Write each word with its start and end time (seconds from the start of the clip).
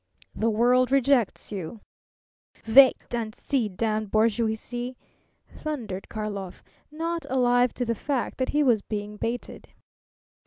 The 0.33 0.49
world 0.49 0.91
rejects 0.91 1.51
you." 1.51 1.79
"Wait 2.67 3.13
and 3.13 3.35
see, 3.35 3.69
damned 3.69 4.09
bourgeoisie!" 4.09 4.97
thundered 5.47 6.09
Karlov, 6.09 6.63
not 6.89 7.27
alive 7.29 7.71
to 7.75 7.85
the 7.85 7.93
fact 7.93 8.39
that 8.39 8.49
he 8.49 8.63
was 8.63 8.81
being 8.81 9.17
baited. 9.17 9.67